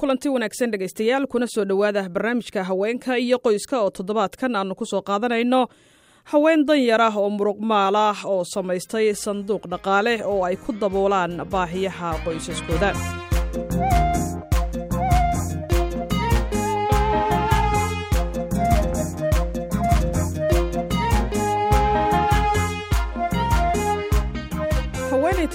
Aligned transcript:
kulanti 0.00 0.28
wanaagsan 0.28 0.70
dhegaystayaal 0.72 1.26
kuna 1.26 1.46
soo 1.46 1.64
dhowaada 1.64 2.08
barnaamijka 2.08 2.64
haweenka 2.64 3.16
iyo 3.18 3.38
qoyska 3.38 3.76
oo 3.80 3.90
toddobaadkan 3.90 4.56
aanu 4.56 4.74
ku 4.74 4.86
soo 4.86 5.02
qaadanayno. 5.02 5.66
Haween 6.24 6.66
danyar 6.66 7.00
ah 7.02 7.16
oo 7.16 7.30
muruqmaal 7.30 7.96
ah 7.96 8.18
oo 8.24 8.44
samaystay 8.44 9.14
sanduuq 9.14 9.64
dhaqaale 9.72 10.14
oo 10.24 10.44
ay 10.44 10.56
ku 10.56 10.72
daboolaan 10.80 11.42
baahiyaha 11.52 12.10
qoysaskooda 12.24 12.90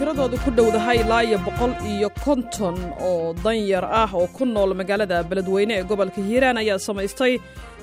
tiradooda 0.04 0.36
ku 0.44 0.52
dhowdahay 0.52 0.98
ilaa 1.00 1.24
iyo 1.24 1.38
boqol 1.48 1.72
iyo 1.88 2.10
konton 2.26 2.76
oo 3.08 3.32
danyar 3.44 3.86
ah 3.88 4.12
oo 4.20 4.28
ku 4.36 4.44
nool 4.46 4.72
magaalada 4.80 5.24
beledweyne 5.30 5.74
ee 5.80 5.84
gobolka 5.92 6.20
hiiraan 6.28 6.58
ayaa 6.60 6.76
samaystay 6.88 7.34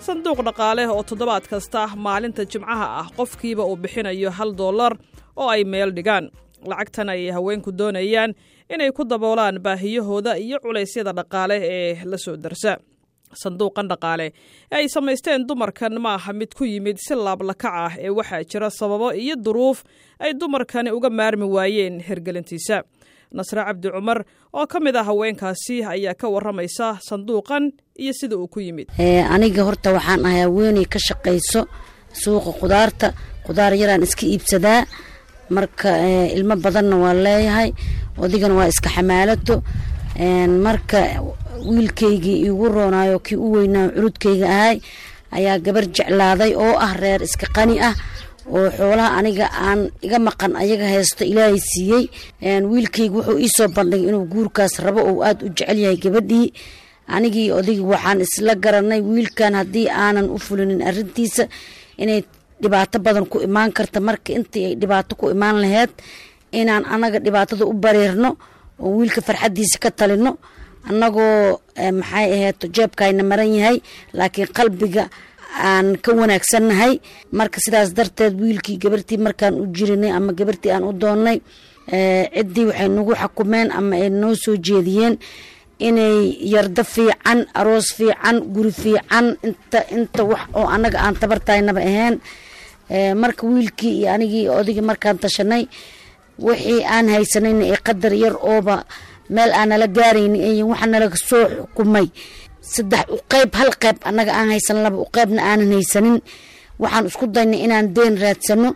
sanduuq 0.06 0.40
dhaqaale 0.48 0.84
oo 0.92 1.00
toddobaad 1.10 1.44
kasta 1.52 1.80
maalinta 2.06 2.44
jimcaha 2.52 2.86
ah. 3.00 3.06
Qofkiiba 3.18 3.64
uu 3.64 3.76
bixinayo 3.82 4.30
hal 4.38 4.50
dollar 4.52 4.92
oo 5.40 5.48
ay 5.54 5.64
meel 5.64 5.90
dhigaan. 5.96 6.28
Lacagtan 6.70 7.08
ayay 7.08 7.32
haweenku 7.36 7.72
doonayaan 7.72 8.36
inay 8.74 8.92
ku 8.92 9.02
daboolaan 9.12 9.56
baahiyahooda 9.64 10.36
iyo 10.44 10.60
culaysyada 10.64 11.12
dhaqaale 11.18 11.56
ee 11.72 12.04
la 12.04 12.18
soo 12.24 12.36
darsa 12.36 12.76
sanduuqan 13.42 13.88
dhaqaale. 13.90 14.26
Ee 14.72 14.76
ay 14.82 14.88
samaysteen 14.88 15.46
dumarkan 15.48 15.94
ma 16.00 16.14
aha 16.18 16.32
mid 16.32 16.54
ku 16.54 16.64
yimid 16.64 16.96
si 16.98 17.14
laablakac 17.14 17.72
ah 17.84 17.92
ee 17.98 18.10
waxaa 18.10 18.42
jira 18.50 18.70
sababo 18.70 19.12
iyo 19.12 19.36
duruuf 19.36 19.84
ay 20.18 20.32
dumarkani 20.34 20.90
uga 20.90 21.10
maarmi 21.10 21.44
waayeen 21.56 22.00
hergelintiisa 22.08 22.82
nasre 23.32 23.62
cabdi 23.68 23.88
cumar 23.94 24.18
oo 24.52 24.66
ka 24.66 24.78
mid 24.80 24.96
ah 24.96 25.04
haweenkaasi 25.08 25.76
ayaa 25.94 26.14
ka 26.20 26.26
warramaysa 26.34 26.98
sanduuqan 27.08 27.70
iyo 28.02 28.12
sida 28.12 28.36
uu 28.36 28.48
ku 28.48 28.60
yimid. 28.60 28.88
Aniga 29.34 29.62
horta 29.68 29.92
waxaan 29.94 30.26
ahay 30.26 30.42
haweeney 30.46 30.84
ka 30.94 30.98
shaqayso 30.98 31.60
suuqa 32.22 32.50
khudaarta 32.60 33.08
khudaar 33.46 33.72
yaraan 33.80 34.02
iska 34.02 34.26
iibsadaa. 34.26 34.82
Marka 35.50 35.90
ilmo 36.36 36.54
badanna 36.64 36.96
waa 37.02 37.14
leeyahay. 37.14 37.70
Odigana 38.22 38.54
waa 38.58 38.68
iska 38.72 38.88
xamaalato 38.96 39.62
marka 40.24 41.22
wiilkaygii 41.66 42.42
iigu 42.44 42.68
roonaayo 42.68 43.18
kii 43.18 43.36
u 43.36 43.52
weynaa 43.52 43.88
curudkayga 43.88 44.46
ahay 44.48 44.80
ayaa 45.32 45.58
gabar 45.58 45.84
jeclaaday 45.86 46.52
oo 46.54 46.76
ah 46.78 46.92
reer 46.96 47.22
iska 47.22 47.46
qani 47.56 47.80
ah 47.80 47.94
oo 48.52 48.68
xoolaha 48.70 49.16
aniga 49.18 49.46
aan 49.52 49.90
iga 50.02 50.18
maqan 50.18 50.56
ayaga 50.56 50.84
haysto 50.88 51.24
ilaahay 51.24 51.58
siiyey. 51.60 52.04
Wiilkayga 52.70 53.14
wuxuu 53.16 53.38
iisoo 53.38 53.68
bandhigay 53.68 54.08
inuu 54.08 54.24
guurkaas 54.32 54.78
rabo 54.84 55.00
ou 55.00 55.22
aada 55.24 55.46
u 55.46 55.48
jecel 55.48 55.78
yahay 55.78 55.96
gabadhii. 55.96 56.52
Anigii 57.08 57.52
odigi 57.52 57.80
waxaan 57.80 58.20
isla 58.20 58.54
garanay 58.54 59.00
wiilkan 59.00 59.54
haddii 59.54 59.88
aanan 59.88 60.28
u 60.30 60.38
fulinin 60.38 60.82
arintiisa 60.82 61.44
inay 61.98 62.22
dhibaato 62.62 62.98
badan 62.98 63.26
ku 63.26 63.38
imaan 63.40 63.72
karta. 63.72 64.00
Marka 64.00 64.32
intii 64.32 64.64
ay 64.66 64.74
dhibaato 64.76 65.16
ku 65.16 65.30
imaan 65.30 65.56
laheyd 65.62 65.90
inaan 66.52 66.84
anaga 66.84 67.18
dhibaatada 67.24 67.64
u 67.66 67.72
bareerno 67.72 68.36
oo 68.84 68.90
wiilka 68.98 69.20
farxaddiisa 69.28 69.78
ka 69.82 69.90
talino. 69.90 70.32
Annagoo 70.88 71.60
maxay 72.00 72.28
ahayd 72.36 72.60
jeebkayna 72.76 73.22
maran 73.30 73.52
yahay 73.58 73.76
laakiin 74.18 74.48
qalbiga 74.56 75.04
aan 75.68 75.96
ka 76.04 76.10
wanaagsannahay 76.20 76.92
marka 77.38 77.58
sidaas 77.64 77.90
darteed 77.96 78.34
wiilkii 78.40 78.76
gabartii 78.82 79.18
markaan 79.26 79.54
u 79.60 79.66
jirinay 79.76 80.10
ama 80.18 80.32
gabartii 80.38 80.72
aan 80.72 80.84
u 80.88 80.92
doonnay 81.02 81.38
ciddii 82.34 82.66
waxay 82.70 82.88
nagu 82.96 83.12
xakumeen 83.20 83.68
ama 83.78 83.96
ay 84.02 84.08
noo 84.20 84.34
soo 84.44 84.56
jeediyeen 84.66 85.14
inay 85.88 86.16
yardo 86.52 86.82
fiican 86.94 87.38
aroos 87.60 87.88
fiican 87.96 88.36
guri 88.54 88.72
fiican 88.82 89.26
inta 89.46 89.80
inta 89.96 90.22
wax 90.30 90.42
oo 90.58 90.66
annaga 90.74 90.98
aan 91.04 91.14
tabartaynaba 91.20 91.80
ahayn. 91.90 92.16
Marka 93.22 93.42
wiilkii 93.46 93.94
iyo 94.00 94.08
anigii 94.14 94.48
odigii 94.48 94.80
markaan 94.90 95.18
tashanay 95.22 95.62
wixii 96.46 96.80
aan 96.94 97.06
haysanayna 97.14 97.64
ee 97.72 97.78
qadar 97.86 98.12
yar 98.22 98.36
ooba 98.52 98.76
meel 99.34 99.50
aan 99.58 99.68
nala 99.70 99.86
gaarayni 99.96 100.38
iyo 100.50 100.64
waxa 100.72 100.86
nala 100.92 101.06
soo 101.28 101.44
xukumay. 101.56 102.06
Saddex 102.72 103.04
uqeyb 103.16 103.50
hal 103.58 103.70
qeyb 103.82 103.98
annaga 104.08 104.32
aan 104.38 104.48
haysan 104.54 104.78
laba 104.84 104.98
uqeybna 105.06 105.40
aanan 105.50 105.72
haysanin. 105.76 106.16
Waxaan 106.82 107.06
isku 107.10 107.26
daynay 107.34 107.60
inaan 107.66 107.86
deen 107.96 108.14
raadsano 108.22 108.68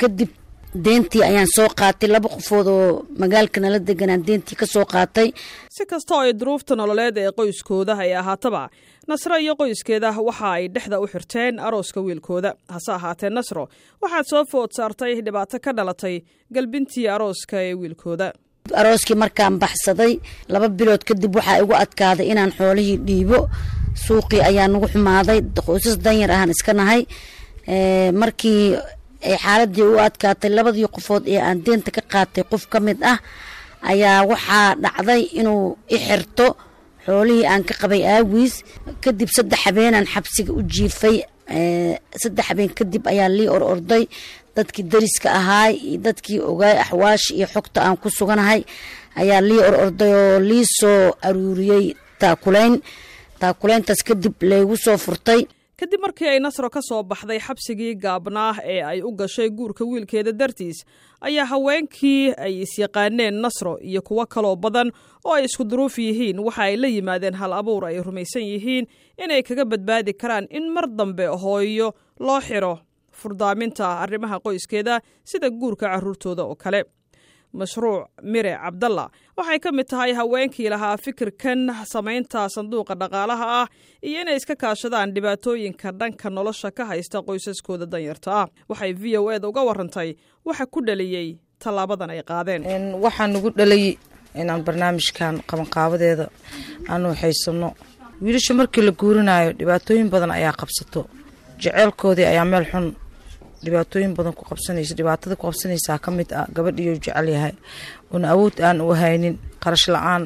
kadib 0.00 0.30
deentii 0.74 1.22
ayaan 1.24 1.48
soo 1.56 1.68
qaatay. 1.68 2.08
Laba 2.10 2.28
qofood 2.28 2.66
oo 2.66 3.06
magaalka 3.18 3.60
nala 3.60 3.78
deganaan 3.78 4.22
deentii 4.26 4.56
ka 4.56 4.66
soo 4.66 4.84
qaatay. 4.84 5.32
Si 5.70 5.84
kasta 5.86 6.14
oo 6.14 6.20
ay 6.26 6.32
duruufta 6.40 6.76
nololeed 6.76 7.16
ee 7.18 7.30
qoyskooda 7.38 7.96
ay 7.98 8.14
ahaataba 8.14 8.68
nasro 9.08 9.36
iyo 9.38 9.54
qoyskeeda 9.58 10.12
waxa 10.28 10.48
ay 10.56 10.68
dhexda 10.68 11.00
u 11.00 11.06
xirteen 11.12 11.58
arooska 11.58 12.00
wiilkooda. 12.00 12.54
Hase 12.68 12.92
ahaatee 12.92 13.30
nasro 13.30 13.68
waxaad 14.02 14.26
soo 14.30 14.44
food 14.50 14.70
saartay 14.76 15.20
dhibaato 15.26 15.58
ka 15.64 15.72
dhalatay 15.72 16.22
galbintii 16.54 17.08
arooska 17.08 17.56
ee 17.62 17.74
wiilkooda. 17.74 18.32
Arooskii 18.80 19.16
markaan 19.22 19.58
baxsaday 19.58 20.20
laba 20.48 20.68
bilood 20.68 21.02
kadib 21.08 21.34
waxaa 21.36 21.58
igu 21.62 21.74
adkaaday 21.74 22.26
inaan 22.32 22.52
xoolihii 22.58 22.98
dhiibo. 23.08 23.48
Suuqii 24.06 24.40
ayaa 24.48 24.68
nagu 24.68 24.86
xumaaday. 24.92 25.40
Qoysas 25.66 25.96
danyar 26.04 26.30
ahaan 26.30 26.50
iska 26.54 26.72
nahay. 26.72 27.02
Markii 28.20 28.76
ay 29.26 29.36
xaaladii 29.44 29.86
u 29.94 29.98
adkaatay 30.06 30.50
labadii 30.56 30.88
qofood 30.96 31.24
ee 31.32 31.40
aan 31.46 31.58
deenta 31.66 31.90
ka 31.96 32.02
qaatay 32.12 32.44
qof 32.50 32.64
ka 32.72 32.78
mid 32.86 32.98
ah 33.12 33.18
ayaa 33.92 34.24
waxaa 34.30 34.74
dhacday 34.82 35.22
inuu 35.40 35.76
i 35.94 35.96
xirto 36.06 36.46
xoolihii 37.06 37.46
aan 37.52 37.62
ka 37.68 37.74
qabay 37.80 38.02
aawiis. 38.14 38.54
Kadib 39.04 39.28
saddex 39.36 39.60
habeenaan 39.64 40.06
xabsiga 40.14 40.52
u 40.52 40.62
jiifay 40.74 41.16
saddex 42.22 42.44
habeen 42.48 42.70
kadib 42.78 43.02
ayaa 43.12 43.28
lii 43.36 43.48
or 43.54 43.62
orday 43.72 44.04
dadkii 44.56 44.84
dariska 44.92 45.28
ahaay 45.38 45.72
iyo 45.88 45.98
dadkii 46.06 46.40
ogaay 46.50 46.76
axwaashi 46.84 47.32
iyo 47.38 47.46
xogta 47.54 47.78
aan 47.86 47.96
ku 48.02 48.08
suganahay. 48.18 48.60
Ayaa 49.20 49.40
lii 49.48 49.60
or 49.68 49.74
orday 49.84 50.12
oo 50.22 50.38
lii 50.50 50.64
soo 50.78 51.12
aruuriyey 51.26 51.86
taakulayn 52.20 52.74
taakulayntaas 53.40 54.00
kadib 54.08 54.34
laygu 54.50 54.76
soo 54.84 54.96
furtay 55.04 55.40
kadib 55.80 56.00
markii 56.04 56.28
ay 56.30 56.40
nasro 56.44 56.68
ka 56.74 56.80
soo 56.88 57.02
baxday 57.10 57.38
xabsigii 57.46 57.94
gaabnaah 58.04 58.56
ee 58.72 58.80
ay 58.90 58.98
u 59.02 59.10
gashay 59.20 59.48
guurka 59.58 59.84
wiilkeeda 59.90 60.32
dartiis 60.40 60.78
ayaa 61.28 61.46
haweenkii 61.52 62.34
ay 62.46 62.54
isyaqaaneen 62.64 63.40
nasro 63.44 63.78
iyo 63.90 64.02
kuwo 64.02 64.26
kaloo 64.26 64.56
badan 64.56 64.92
oo 65.24 65.32
ay 65.34 65.44
isku 65.44 65.64
duruuf 65.64 65.98
yihiin. 65.98 66.38
Waxa 66.46 66.62
ay 66.68 66.76
la 66.76 66.88
yimaadeen 66.88 67.34
hal 67.40 67.52
abuur 67.52 67.84
ay 67.88 67.96
rumaysan 68.02 68.42
yihiin 68.42 68.86
inay 69.24 69.42
kaga 69.42 69.64
badbaadi 69.64 70.12
karaan 70.22 70.46
in 70.50 70.68
mar 70.74 70.86
dambe 70.88 71.26
hooyo 71.44 71.88
loo 72.20 72.40
xiro 72.40 72.74
furdaaminta 73.20 73.86
arrimaha 74.04 74.38
qoyskeeda 74.44 75.00
sida 75.24 75.48
guurka 75.50 75.86
carruurtooda 75.92 76.42
oo 76.44 76.54
kale 76.54 76.84
mashruuc 77.58 78.06
mire 78.22 78.52
cabdalla 78.64 79.04
waxay 79.38 79.58
ka 79.64 79.70
mid 79.72 79.86
tahay 79.92 80.12
haweenkii 80.18 80.68
lahaa 80.74 80.96
fikirkan 81.04 81.60
samaynta 81.92 82.48
sanduuqa 82.54 82.94
dhaqaalaha 83.02 83.46
ah 83.62 83.66
iyo 84.08 84.20
inay 84.22 84.36
iska 84.40 84.54
kaashadaan 84.62 85.12
dhibaatooyinka 85.14 85.88
dhanka 86.00 86.30
nolosha 86.30 86.70
ka 86.70 86.84
haysta 86.90 87.18
qoysaskooda 87.28 87.86
danyarta 87.92 88.30
ah. 88.42 88.46
Waxay 88.70 88.92
v 88.92 89.18
o 89.18 89.30
eda 89.34 89.48
uga 89.48 89.62
warantay 89.68 90.16
waxa 90.44 90.66
ku 90.66 90.80
dhaliyey 90.88 91.28
tallaabadan 91.62 92.10
ay 92.14 92.22
qaadeen. 92.30 92.62
Waxaa 93.04 93.26
nagu 93.34 93.50
dhalay 93.58 93.84
inaan 94.40 94.62
barnaamijkan 94.66 95.34
qabanqaabadeeda 95.50 96.26
aanu 96.92 97.08
haysano. 97.20 97.70
Wiilasha 98.22 98.54
markii 98.54 98.82
la 98.86 98.92
guurinayo 99.00 99.50
dhibaatooyin 99.58 100.08
badan 100.12 100.30
ayaa 100.38 100.52
qabsato. 100.60 101.00
Jeceelkoodii 101.62 102.24
ayaa 102.32 102.44
meel 102.52 102.64
xun 102.72 102.86
dhibaatooyin 103.64 104.14
badan 104.16 104.32
ku 104.32 104.44
qabsanaysa. 104.44 104.94
Dhibaatada 104.98 105.36
ku 105.36 105.46
qabsanaysaa 105.46 105.98
ka 106.04 106.10
mid 106.10 106.32
ah 106.32 106.46
gabadhiiyou 106.54 106.94
jecel 107.04 107.28
yahay. 107.28 107.54
Una 108.12 108.30
awood 108.34 108.60
aan 108.60 108.80
u 108.80 108.90
haynin 108.94 109.38
qarash 109.62 109.88
la'aan 109.94 110.22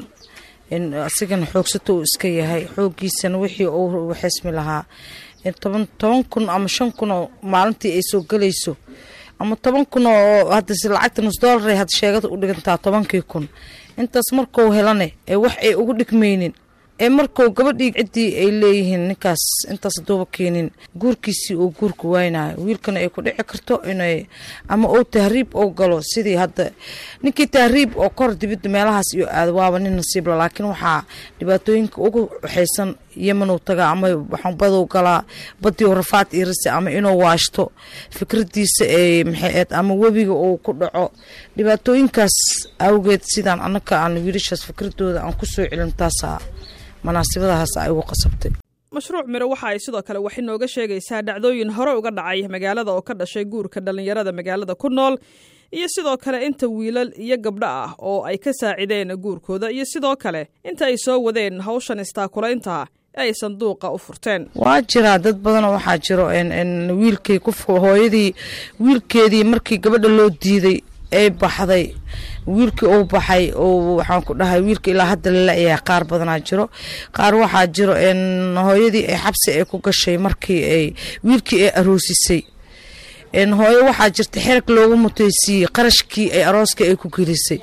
asigana 1.07 1.45
xoogsato 1.45 1.95
uu 1.97 2.01
iska 2.07 2.27
yahay 2.27 2.65
xooggiisana 2.75 3.37
wixii 3.37 3.67
uu 3.67 4.13
xismi 4.21 4.51
lahaa. 4.51 4.83
Toban 5.61 6.23
kun 6.31 6.49
ama 6.49 6.67
shan 6.67 6.91
kun 6.91 7.11
oo 7.11 7.29
maalintii 7.41 7.91
ay 7.97 8.01
soo 8.11 8.21
gelayso 8.29 8.75
ama 9.39 9.55
toban 9.55 9.85
kun 9.85 10.05
oo 10.07 10.49
hadase 10.49 10.89
lacagta 10.89 11.21
nus 11.21 11.37
doolar 11.41 11.75
had 11.77 11.89
sheegada 11.89 12.27
u 12.27 12.37
dhigantaa 12.37 12.77
tobankii 12.77 13.21
kun. 13.21 13.47
Intaas 13.97 14.31
markuu 14.33 14.71
helane 14.73 15.13
ee 15.27 15.35
wax 15.35 15.55
ay 15.61 15.75
ugu 15.75 15.93
dhigmaynin 15.93 16.53
ee 16.99 17.09
markuu 17.09 17.49
gabadhii 17.57 17.91
ciddii 17.97 18.29
ay 18.41 18.51
leeyihiin 18.61 19.03
ninkaas 19.09 19.43
intaas 19.71 19.95
haduuba 19.99 20.25
keenin 20.31 20.71
guurkiisii 20.99 21.55
uu 21.55 21.71
guurka 21.79 22.07
waynayo 22.07 22.55
wiilkana 22.65 22.99
ay 22.99 23.09
ku 23.09 23.21
dhici 23.25 23.43
karto 23.43 23.81
inay 23.91 24.25
ama 24.67 24.87
uu 24.95 25.03
tahriib 25.03 25.55
ou 25.55 25.69
galo 25.75 25.99
sidii 26.01 26.35
hadda. 26.39 26.71
Ninkii 27.23 27.47
tahriib 27.47 27.97
oo 27.97 28.09
kor 28.09 28.35
dibidda 28.39 28.69
meelahaas 28.69 29.13
iyo 29.13 29.27
aado 29.29 29.55
waaba 29.55 29.79
nin 29.79 29.95
nasiibla 29.99 30.35
laakiin 30.37 30.69
waxaa 30.71 31.03
dhibaatooyinka 31.39 31.97
ugu 32.01 32.21
waxaysan 32.43 32.95
yemanuu 33.15 33.59
tagaa 33.59 33.91
ama 33.91 34.07
waxaan 34.31 34.55
badow 34.55 34.85
galaa 34.87 35.23
badiu 35.61 35.93
rafaad 35.93 36.27
iirisa 36.33 36.73
ama 36.73 36.91
inuu 36.91 37.17
waashto 37.19 37.71
fikradiisa 38.17 38.85
ee 38.87 39.23
maxaeed 39.23 39.67
ama 39.73 39.93
webiga 39.93 40.31
uu 40.33 40.57
ku 40.63 40.71
dhaco. 40.79 41.11
Dhibaatooyinkaas 41.57 42.35
awgeed 42.79 43.21
sidaan 43.33 43.59
annaka 43.61 43.99
aan 44.03 44.15
wiilashaas 44.23 44.63
fikradooda 44.67 45.19
aan 45.23 45.33
ku 45.39 45.45
soo 45.45 45.65
celin 45.69 45.91
taasaa 45.97 46.39
munaasibadahaas 47.05 47.73
ay 47.83 47.89
ugu 47.93 48.03
qasabtay. 48.11 48.51
Mashruuc 48.95 49.27
miro 49.33 49.45
waxa 49.53 49.67
ay 49.71 49.79
sidoo 49.85 50.01
kale 50.07 50.19
wax 50.25 50.35
inooga 50.41 50.67
sheegaysaa 50.75 51.21
dhacdooyin 51.27 51.71
hore 51.77 51.91
uga 51.99 52.11
dhacay 52.17 52.47
magaalada 52.55 52.91
oo 52.95 53.01
ka 53.07 53.13
dhashay 53.19 53.45
guurka 53.53 53.79
dhallinyarada 53.85 54.31
magaalada 54.39 54.75
ku 54.75 54.87
nool 54.89 55.15
iyo 55.77 55.87
sidoo 55.95 56.17
kale 56.23 56.37
inta 56.47 56.65
wiilal 56.77 57.09
iyo 57.25 57.37
gabdho 57.45 57.67
ah 57.67 57.91
oo 58.09 58.23
ay 58.29 58.37
ka 58.37 58.51
saacideen 58.59 59.09
guurkooda 59.23 59.67
iyo 59.75 59.85
sidoo 59.93 60.15
kale 60.23 60.41
inta 60.69 60.85
ay 60.89 60.97
soo 61.05 61.19
wadeen 61.27 61.59
hawshan 61.67 61.99
istaakulaynta 62.05 62.87
ay 63.23 63.31
sanduuqa 63.41 63.87
u 63.95 63.97
furteen. 64.05 64.41
Waa 64.55 64.81
jiraa 64.91 65.17
dad 65.25 65.37
badanoo 65.45 65.71
waxaa 65.77 65.97
jiro 66.05 66.25
wiilkay 67.01 67.39
hooyadii 67.83 68.29
wiilkeedii 68.79 69.43
markii 69.43 69.77
gabadha 69.85 70.07
loo 70.17 70.29
diiday 70.29 70.77
ay 71.11 71.29
baxday 71.29 71.85
wiilkii 72.47 72.87
uu 72.87 73.03
baxay 73.13 73.51
waxaan 73.97 74.21
ku 74.27 74.33
dhahay 74.39 74.61
wiilka 74.61 74.91
ilaa 74.91 75.09
hadda 75.13 75.29
lala-yahay 75.31 75.81
qaar 75.87 76.03
badanaa 76.09 76.39
jiro. 76.47 76.65
Qaar 77.15 77.33
waxaa 77.41 77.67
jiro 77.75 77.93
hooyadii 78.65 79.05
ay 79.11 79.17
xabsi 79.23 79.49
ay 79.57 79.65
ku 79.65 79.77
gashay 79.85 80.17
markii 80.17 80.61
ay 80.75 80.85
wiilkii 81.23 81.61
ay 81.65 81.71
aroosisay. 81.79 82.41
Hooyo 83.59 83.81
waxaa 83.89 84.09
jirta 84.15 84.39
xerag 84.45 84.67
loogu 84.75 84.95
mutaysiiyey 85.03 85.67
qarashkii 85.75 86.27
ay 86.35 86.43
arooska 86.49 86.83
ay 86.87 86.95
ku 86.95 87.07
gelisay. 87.15 87.59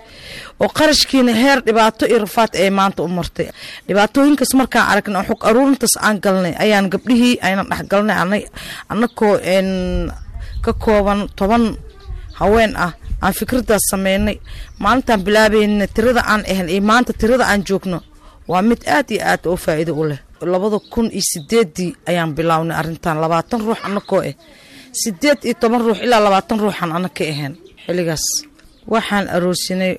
Oo 0.61 0.69
qarashkiina 0.79 1.33
heer 1.43 1.59
dhibaato 1.67 2.05
iyo 2.06 2.19
rafaad 2.25 2.53
ay 2.56 2.71
maanta 2.71 3.03
u 3.03 3.09
martay. 3.09 3.49
Dhibaatooyinkaas 3.88 4.53
markaan 4.61 4.87
aragna 4.93 5.25
xog 5.29 5.41
aruurintaas 5.49 5.95
aan 6.06 6.21
galnay 6.25 6.55
ayaan 6.65 6.91
gabdhihii 6.93 7.38
ayna 7.47 7.62
dhexgalnay 7.71 8.43
annakoo 8.93 9.35
ka 10.65 10.73
kooban 10.85 11.21
toban 11.38 11.65
haween 12.38 12.77
ah 12.77 12.93
aan 13.25 13.33
fikradaas 13.39 13.85
sameynay. 13.91 14.37
Maalintaan 14.83 15.21
bilaabayna 15.27 15.87
tirada 15.95 16.23
aan 16.33 16.43
ahan 16.53 16.69
iyo 16.75 16.83
maanta 16.91 17.13
tirada 17.21 17.45
aan 17.51 17.63
joogno 17.69 17.99
waa 18.51 18.63
mid 18.69 18.81
aad 18.97 19.09
iyo 19.15 19.21
aad 19.31 19.43
oo 19.51 19.57
faa'iido 19.65 19.93
u 20.01 20.05
leh. 20.11 20.21
Labada 20.53 20.79
kun 20.93 21.07
iyo 21.17 21.25
sideedii 21.33 21.91
ayaan 22.09 22.31
bilownay 22.37 22.77
arrintan 22.81 23.17
labaatan 23.23 23.61
ruux 23.67 23.81
annakoo 23.87 24.21
ah 24.29 24.35
sideed 25.01 25.39
iyo 25.45 25.55
toban 25.61 25.81
ruux 25.87 25.99
ilaa 26.05 26.21
labaatan 26.27 26.59
ruuxan 26.63 26.91
ana 26.97 27.09
ka 27.17 27.23
ahayn 27.33 27.55
xilligaas 27.87 28.25
waxaan 28.93 29.27
aroosinay 29.35 29.93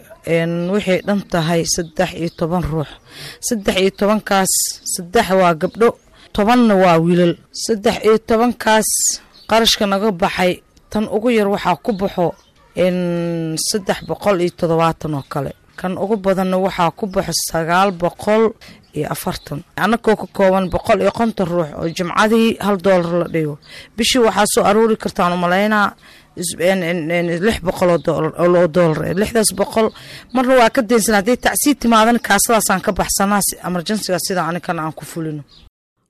waxay 0.73 0.99
dhan 1.07 1.21
tahay 1.31 1.61
saddex 1.75 2.09
iyo 2.21 2.29
toban 2.39 2.63
ruux. 2.71 2.89
Saddex 3.47 3.75
iyo 3.81 3.91
tobankaas 3.99 4.51
saddex 4.93 5.27
waa 5.41 5.53
gabdho 5.61 5.89
tobanna 6.35 6.73
waa 6.83 6.97
wiilal. 7.05 7.33
Saddex 7.63 7.95
iyo 8.05 8.17
tobankaas 8.29 8.89
qarashka 9.49 9.85
naga 9.91 10.09
baxay. 10.21 10.53
Tan 10.91 11.05
ugu 11.15 11.29
yar 11.37 11.47
waxaa 11.53 11.75
ku 11.85 11.91
baxo 12.01 12.27
saddex 12.75 13.99
boqol 14.09 14.37
iyo 14.41 14.51
toddobaatan 14.59 15.13
oo 15.19 15.23
kale. 15.33 15.51
Kan 15.79 15.97
ugu 15.97 16.15
badanna 16.17 16.57
waxaa 16.57 16.91
ku 16.91 17.05
baxo 17.07 17.33
sagaal 17.51 17.91
boqol 17.91 18.43
iyo 18.97 19.07
afartan. 19.13 19.59
Annagoo 19.83 20.15
ka 20.21 20.27
kooban 20.37 20.69
boqol 20.73 21.01
iyo 21.01 21.11
konton 21.11 21.47
ruux 21.47 21.69
oo 21.79 21.87
jimcadii 21.97 22.57
hal 22.65 22.77
doolar 22.85 23.13
la 23.21 23.27
dhigo. 23.33 23.55
Bishii 23.97 24.21
waxaa 24.25 24.45
soo 24.53 24.63
aruuri 24.69 24.95
kartaan 24.97 25.33
umalaynaa 25.37 25.95
lix 27.47 27.59
boqol 27.67 27.89
oo 27.93 28.67
doolar 28.67 29.13
lixdaas 29.21 29.51
boqol. 29.59 29.87
Marna 30.33 30.53
waa 30.59 30.69
ka 30.69 30.81
daynsan 30.81 31.15
hadday 31.19 31.37
tacsii 31.37 31.75
timaadan 31.81 32.19
kaasadaasaan 32.27 32.81
ka 32.85 32.91
baxsanaa 32.91 33.41
emerjensiga 33.67 34.17
sida 34.19 34.41
aninkana 34.49 34.81
aan 34.85 34.93
ku 34.93 35.05
fulino. 35.05 35.43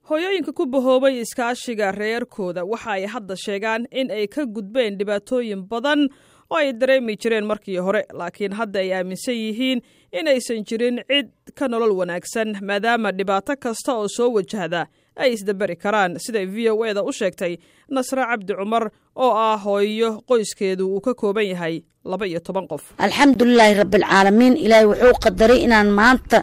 Hooyooyinka 0.10 0.52
ku 0.58 0.66
bahoobay 0.68 1.20
iskaashiga 1.24 1.92
reerkooda 1.92 2.62
waxa 2.72 2.92
ay 2.98 3.06
hadda 3.14 3.36
sheegaan 3.36 3.82
in 3.92 4.12
ay 4.12 4.28
ka 4.28 4.42
gudbeen 4.46 4.98
dhibaatooyin 5.00 5.62
badan 5.72 6.10
oo 6.54 6.58
ay 6.62 6.70
dareemi 6.82 7.14
jireen 7.22 7.46
markii 7.52 7.78
hore 7.86 8.02
laakiin 8.20 8.54
hadda 8.60 8.80
ay 8.84 8.90
aaminsan 8.98 9.36
yihiin 9.44 9.80
inaysan 10.20 10.62
jirin 10.70 10.98
cid 11.10 11.30
ka 11.60 11.66
nolol 11.74 11.94
wanaagsan 12.00 12.50
maadaama 12.70 13.10
dhibaato 13.18 13.54
kasta 13.64 13.92
oo 14.00 14.08
soo 14.18 14.30
wajahda 14.38 14.82
ay 15.24 15.30
isdaberi 15.36 15.76
karaan. 15.84 16.12
Siday 16.26 16.46
v 16.54 16.70
o 16.74 16.86
e 16.86 16.94
da 16.98 17.02
u 17.04 17.12
sheegtay 17.20 17.54
nasre 17.96 18.24
cabdi 18.30 18.54
cumar 18.60 18.84
oo 19.24 19.32
ah 19.48 19.58
hooyo 19.66 20.10
qoyskeedu 20.30 20.84
uu 20.96 21.02
ka 21.06 21.14
kooban 21.22 21.46
yahay 21.54 21.76
laba 22.12 22.26
iyo 22.28 22.40
toban 22.48 22.66
qof. 22.72 22.84
Alxamdulilaahi 23.06 23.74
rabbialcaalamiin 23.82 24.56
ilaahay 24.66 24.86
wuxuu 24.92 25.14
qadaray 25.26 25.60
inaan 25.68 25.90
maanta 26.00 26.40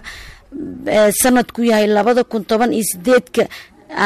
sanadku 1.23 1.62
yahay 1.71 1.87
labada 1.97 2.25
kun 2.25 2.45
toban 2.51 2.73
iyo 2.73 2.85
sideedka 2.91 3.45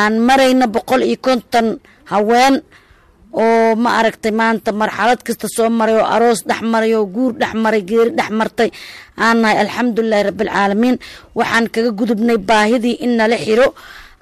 aan 0.00 0.14
marayna 0.28 0.66
boqol 0.66 1.02
iyo 1.02 1.16
konton 1.26 1.66
haween 2.12 2.54
oo 3.42 3.74
ma 3.82 3.90
aragtay 3.98 4.32
maanta 4.40 4.70
marxalad 4.82 5.20
kasta 5.26 5.46
soo 5.56 5.68
maray 5.80 5.96
oo 6.00 6.06
aroos 6.16 6.40
dhex 6.48 6.60
maray 6.72 6.92
oo 6.98 7.06
guur 7.14 7.32
dhex 7.40 7.52
maray 7.64 7.82
geeri 7.90 8.10
dhex 8.18 8.30
martay. 8.40 8.70
Aan 9.24 9.36
nahay 9.42 9.56
alxamdulilahi 9.64 10.22
rabbialcaalamiin 10.28 10.96
waxaan 11.38 11.66
kaga 11.74 11.90
gudubnay 11.98 12.38
baahidii 12.48 12.96
in 13.04 13.12
nala 13.18 13.36
xiro 13.46 13.68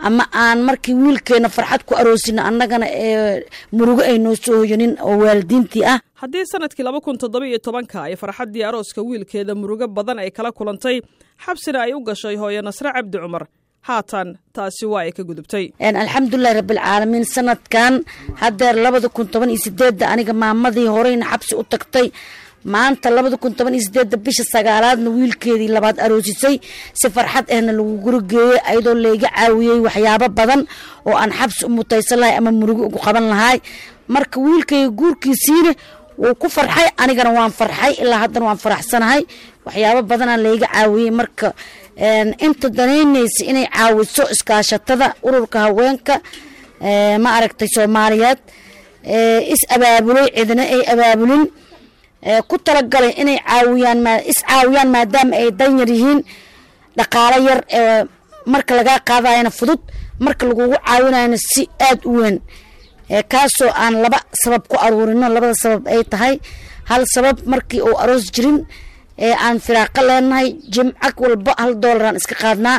ama 0.09 0.25
aan 0.45 0.59
markii 0.69 0.95
wiilkeena 1.03 1.49
farxad 1.57 1.83
ku 1.89 1.95
aroosino 2.01 2.43
annagana 2.49 2.87
ee 3.07 3.47
murugo 3.77 4.03
ay 4.11 4.19
noo 4.25 4.35
soo 4.45 4.57
hoyanin 4.63 4.93
oo 5.09 5.15
waalidiintii 5.23 5.85
ah. 5.93 5.99
Haddii 6.23 6.45
sannadkii 6.53 6.83
laba 6.87 7.01
kun 7.01 7.19
toddoba 7.23 7.47
iyo 7.47 7.59
tobanka 7.67 7.99
ay 8.09 8.17
farxaddii 8.23 8.65
arooska 8.69 9.01
wiilkeeda 9.09 9.55
murugo 9.55 9.87
badan 9.97 10.19
ay 10.19 10.31
kala 10.37 10.51
kulantay 10.59 10.97
xabsina 11.45 11.79
ay 11.87 11.93
u 11.95 12.01
gashay 12.09 12.37
hooye 12.43 12.61
nasre 12.63 12.91
cabdi 12.97 13.19
cumar 13.23 13.45
haatan 13.89 14.29
taasi 14.55 14.85
waa 14.93 15.03
ay 15.07 15.13
ka 15.17 15.23
gudubtay. 15.29 15.65
Alxamdulilahi 15.81 16.55
rabbialcaalamiin 16.61 17.25
sanadkan 17.35 17.95
hadeer 18.43 18.77
labada 18.85 19.09
kun 19.17 19.27
toban 19.33 19.51
iyo 19.51 19.59
sideedda 19.65 20.07
aniga 20.13 20.33
maamadii 20.43 20.87
horeyna 20.95 21.27
xabsi 21.33 21.55
u 21.61 21.65
tagtay. 21.73 22.07
Maanta 22.73 23.11
labada 23.11 23.37
kun 23.43 23.53
toban 23.59 23.75
iyo 23.75 23.83
sideedda 23.87 24.17
bisha 24.25 24.45
sagaalaadna 24.55 25.09
wiilkeedii 25.17 25.71
labaad 25.77 25.99
aroosisay. 26.05 26.57
Si 27.01 27.07
farxad 27.15 27.47
ahna 27.55 27.73
lagu 27.79 27.95
gurigeeyey 28.05 28.59
ayadoo 28.71 28.95
layga 29.05 29.29
caawiyey 29.37 29.79
waxyaabo 29.87 30.29
badan 30.39 30.61
oo 31.09 31.17
aan 31.23 31.33
xabsi 31.39 31.63
u 31.67 31.71
mutaysan 31.77 32.19
lahay 32.23 32.37
ama 32.39 32.51
murugo 32.61 32.83
ugu 32.89 32.99
qaban 33.07 33.27
lahay. 33.33 33.59
Marka 34.15 34.37
wiilkayga 34.45 34.91
guurkiisiina 34.99 35.73
wuu 36.23 36.35
ku 36.41 36.47
farxay 36.57 36.87
anigana 37.03 37.31
waan 37.37 37.51
farxay 37.59 37.93
ilaa 38.03 38.21
haddana 38.23 38.45
waan 38.49 38.61
faraxsanahay. 38.65 39.23
Waxyaabo 39.67 40.01
badanaa 40.11 40.39
layga 40.45 40.67
caawiyey 40.75 41.11
marka 41.21 41.49
inta 41.97 42.69
danaynaysa 42.79 43.45
inay 43.51 43.67
caawiso 43.77 44.23
iskaashatada 44.35 45.15
ururka 45.23 45.59
haweenka 45.67 46.15
ma 47.23 47.29
aragtay 47.37 47.69
soomaaliyeed. 47.75 48.39
Is 49.53 49.63
abaabulay 49.75 50.27
cidna 50.37 50.63
ay 50.75 50.83
abaabulin. 50.93 51.45
Ku 52.49 52.57
talagalay 52.59 53.13
inay 53.23 53.39
caawiyaan 53.49 54.01
is 54.31 54.39
caawiyaan 54.49 54.91
maadaama 54.95 55.35
ay 55.37 55.51
danyar 55.61 55.89
yihiin. 55.95 56.21
Dhaqaalo 56.97 57.39
yar 57.49 57.61
marka 58.53 58.73
lagaa 58.79 58.99
qaadayana 59.09 59.51
fudud 59.59 59.81
marka 60.25 60.47
lagugu 60.49 60.77
caawinayana 60.87 61.37
si 61.51 61.63
aada 61.87 62.03
u 62.09 62.13
weyn. 62.21 62.37
Kaasoo 63.33 63.71
aan 63.83 63.95
laba 64.03 64.19
sabab 64.43 64.63
ku 64.71 64.77
aruurino 64.85 65.29
labada 65.29 65.55
sabab 65.55 65.87
ay 65.89 66.03
tahay. 66.13 66.35
Hal 66.91 67.03
sabab 67.15 67.37
markii 67.53 67.81
uu 67.89 67.97
aroos 68.03 68.25
jirin 68.35 68.59
ee 69.19 69.35
aan 69.47 69.59
firaaqo 69.67 70.01
leenahay 70.09 70.49
jimco 70.75 71.23
walba 71.25 71.53
hal 71.61 71.73
doolaraan 71.83 72.17
iska 72.21 72.35
qaadnaa. 72.43 72.79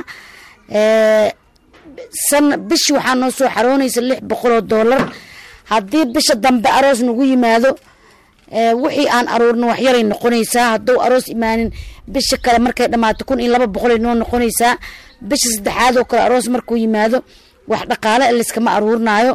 Sana 2.30 2.56
bishii 2.70 2.94
waxaa 2.98 3.16
noo 3.22 3.32
soo 3.38 3.50
xaroonaysa 3.56 4.02
lix 4.10 4.20
boqoloo 4.30 4.62
doolar 4.72 5.02
haddii 5.72 6.06
bisha 6.14 6.36
dambe 6.44 6.70
aroos 6.78 7.00
nagu 7.08 7.24
yimaado 7.32 7.70
wixii 8.84 9.08
aan 9.16 9.28
aruurno 9.36 9.66
waxyaray 9.72 10.04
noqonaysaa. 10.12 10.68
Hadduu 10.74 10.98
aroos 11.06 11.26
imaanin 11.36 11.70
bisha 12.14 12.38
kale 12.44 12.60
markay 12.66 12.88
dhammaato 12.92 13.24
kun 13.28 13.40
iyo 13.44 13.52
laba 13.54 13.68
boqolay 13.76 14.00
noo 14.04 14.14
noqonaysaa. 14.22 14.74
Bisha 15.30 15.48
saddexaad 15.56 15.96
oo 15.98 16.06
kale 16.10 16.22
aroos 16.28 16.48
markuu 16.54 16.78
yimaado 16.84 17.18
wax 17.72 17.82
dhaqaale 17.92 18.26
layskama 18.38 18.70
aruurinaayo 18.78 19.34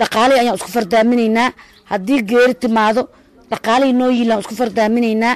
dhaqaalihii 0.00 0.40
ayaan 0.42 0.56
isku 0.58 0.70
fardaaminaynaa. 0.76 1.48
Haddii 1.90 2.20
geeri 2.30 2.54
timaado 2.62 3.02
dhaqaalihii 3.50 3.96
noo 4.00 4.10
yiilaan 4.16 4.40
isku 4.42 4.54
fardaaminaynaa 4.60 5.34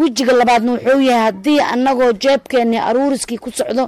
wejiga 0.00 0.32
labaadna 0.40 0.70
wuxuu 0.74 1.00
yahay 1.08 1.22
haddii 1.28 1.60
annagoo 1.72 2.12
jeebkeeni 2.22 2.78
aruuriskii 2.88 3.38
ku 3.44 3.50
socdo 3.58 3.84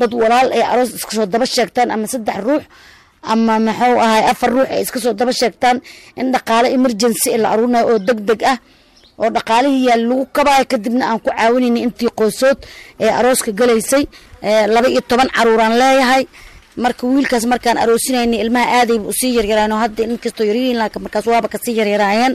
dad 0.00 0.12
walaal 0.22 0.48
ay 0.56 0.62
aroos 0.72 0.90
iska 0.98 1.26
daba 1.26 1.46
sheegtaan 1.54 1.90
ama 1.94 2.06
saddex 2.12 2.38
ruux 2.46 2.64
ama 3.32 3.54
maxuu 3.66 3.96
ahay 4.06 4.22
afar 4.32 4.50
ruux 4.54 4.68
ay 4.74 4.82
iska 4.84 4.98
daba 5.20 5.32
sheegtaan 5.40 5.76
in 6.20 6.26
dhaqaale 6.34 6.68
emergency 6.78 7.30
la 7.42 7.48
aruurinayo 7.54 7.86
oo 7.92 7.98
deg 8.08 8.18
deg 8.28 8.40
ah 8.52 8.58
oo 9.22 9.30
dhaqaalihii 9.36 9.84
yaal 9.88 10.02
lagu 10.08 10.24
kabaayo 10.36 10.64
kadibna 10.72 11.04
aan 11.10 11.18
ku 11.24 11.30
caawinayna 11.30 11.80
intii 11.86 12.10
qoysood 12.18 12.58
ee 13.04 13.10
arooska 13.18 13.50
galaysay 13.60 14.04
laba 14.74 14.88
iyo 14.92 15.00
toban 15.10 15.28
caruuraan 15.36 15.74
leeyahay. 15.82 16.24
Marka 16.84 17.06
wiilkaas 17.06 17.44
markaan 17.52 17.78
aroosinayna 17.78 18.36
ilmaha 18.42 18.66
aadayba 18.78 19.06
u 19.06 19.12
sii 19.20 19.32
yaryaraan 19.38 19.72
hadda 19.82 20.02
inkastoo 20.10 20.44
yaryihiin 20.50 20.78
laakiin 20.80 21.02
markaas 21.06 21.26
waaba 21.32 21.48
ka 21.52 21.58
sii 21.64 21.74
yaryaraayeen 21.80 22.34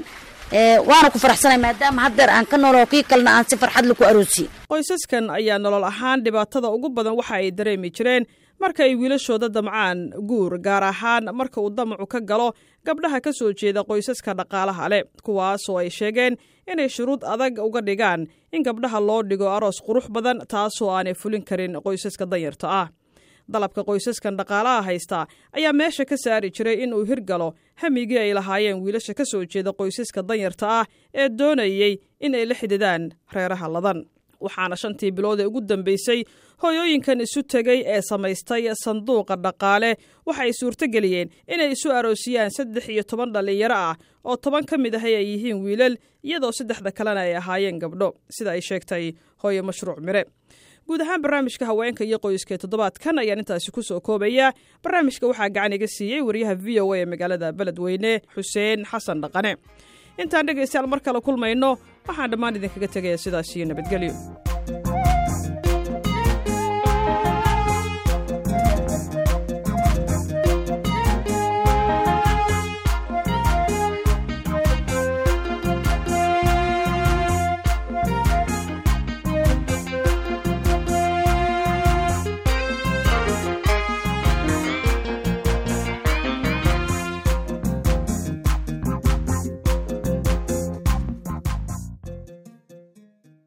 waana 0.54 1.10
ku 1.14 1.20
faraxsanay 1.20 1.58
maadaama 1.62 2.02
haddeer 2.06 2.30
aan 2.30 2.46
ka 2.46 2.58
noolo 2.58 2.86
kii 2.92 3.04
kalena 3.04 3.32
aan 3.38 3.46
si 3.50 3.56
farxad 3.58 3.86
laku 3.86 4.04
aroosiye 4.04 4.48
qoysaskan 4.72 5.30
ayaa 5.30 5.60
nolol 5.60 5.84
ahaan 5.92 6.24
dhibaatada 6.26 6.70
ugu 6.70 6.90
badan 6.90 7.14
waxa 7.20 7.36
ay 7.36 7.52
dareemi 7.52 7.90
jireen 7.98 8.26
marka 8.62 8.84
ay 8.84 8.96
wiilashooda 8.96 9.50
damcaan 9.50 10.10
guur 10.30 10.58
gaar 10.60 10.84
ahaan 10.84 11.30
marka 11.40 11.62
uu 11.62 11.70
damacu 11.70 12.06
ka 12.14 12.20
galo 12.20 12.54
gabdhaha 12.86 13.22
ka 13.22 13.32
soo 13.34 13.52
jeeda 13.54 13.84
qoysaska 13.90 14.34
dhaqaalaha 14.40 14.90
leh 14.92 15.04
kuwaasoo 15.26 15.78
ay 15.78 15.90
sheegeen 15.90 16.38
inay 16.72 16.90
shuruud 16.90 17.22
adag 17.24 17.60
uga 17.68 17.82
dhigaan 17.82 18.28
in 18.52 18.64
gabdhaha 18.64 19.00
loo 19.00 19.22
dhigo 19.24 19.48
aroos 19.56 19.78
qurux 19.86 20.10
badan 20.10 20.42
taasoo 20.52 20.90
aanay 20.96 21.14
fulin 21.14 21.44
karin 21.50 21.78
qoysaska 21.86 22.26
danyarta 22.26 22.68
ah 22.82 22.88
dalabka 23.54 23.82
qoysaskan 23.90 24.38
dhaqaalaha 24.40 24.82
haysta 24.88 25.20
ayaa 25.58 25.74
meesha 25.80 26.06
ka 26.12 26.18
saari 26.24 26.50
jiray 26.58 26.78
in 26.84 26.94
uu 26.94 27.06
hirgalo 27.10 27.48
hamigii 27.82 28.18
ay 28.26 28.34
lahaayeen 28.40 28.82
wiilasha 28.84 29.14
ka 29.20 29.26
soo 29.32 29.44
jeeda 29.54 29.72
qoysaska 29.80 30.22
danyarta 30.30 30.68
ah 30.80 30.86
ee 31.14 31.30
doonayey 31.40 31.94
in 32.26 32.36
ay 32.36 32.46
la 32.46 32.56
xididaan 32.62 33.12
reeraha 33.36 33.68
ladan. 33.76 34.00
Waxaana 34.46 34.76
shantii 34.82 35.12
bilood 35.12 35.40
ee 35.40 35.46
ugu 35.50 35.62
dambeysay 35.70 36.20
hooyooyinkan 36.64 37.22
isu 37.26 37.42
tegey 37.54 37.80
ee 37.96 38.02
samaystay 38.10 38.64
sanduuqa 38.84 39.36
dhaqaale. 39.46 39.90
Waxay 40.28 40.52
suurtogeliyeen 40.60 41.30
inay 41.54 41.72
isu 41.76 41.92
aroosiyaan 41.98 42.52
saddex 42.58 42.86
iyo 42.94 43.04
toban 43.04 43.34
dhallinyaro 43.36 43.76
ah 43.90 43.96
oo 44.24 44.36
toban 44.46 44.66
ka 44.70 44.78
mid 44.78 44.96
ahay 45.00 45.16
ay 45.20 45.26
yihiin 45.32 45.60
wiilal 45.66 45.96
iyadoo 46.24 46.52
saddexda 46.60 46.92
kalena 46.98 47.22
ay 47.28 47.36
ahaayeen 47.42 47.80
gabdho. 47.84 48.10
Sida 48.36 48.52
ay 48.56 48.62
sheegtay 48.70 49.06
hooye 49.44 49.62
mashruuc 49.70 50.00
mire 50.08 50.24
guud 50.90 51.02
ahaan 51.06 51.22
barnaamijka 51.24 51.66
haweenka 51.70 52.04
iyo 52.08 52.18
qoyska 52.24 52.54
ee 52.56 52.58
toddobaadkan 52.64 53.20
ayaan 53.22 53.40
intaasi 53.44 53.72
ku 53.76 53.82
soo 53.90 54.00
koobaya 54.08 54.48
barnaamijka 54.84 55.28
waxaa 55.30 55.50
gacan 55.56 55.74
iga 55.78 55.88
siiyey 55.96 56.22
wariyaha 56.28 56.56
v 56.66 56.68
o 56.84 56.94
a 56.94 56.98
ee 57.02 57.06
magaalada 57.14 57.52
beledweyne 57.60 58.12
xuseen 58.36 58.86
xasan 58.92 59.22
dhaqane. 59.24 59.52
Intaan 60.22 60.46
dhegaystayaal 60.48 60.88
mar 60.94 61.00
kale 61.06 61.22
kulmayno 61.28 61.70
waxaan 62.08 62.32
dhammaan 62.32 62.56
idinkaga 62.60 62.88
tegaya 62.96 63.18
sidaas 63.26 63.50
iyo 63.56 63.66
nabadgelyo 63.70 64.14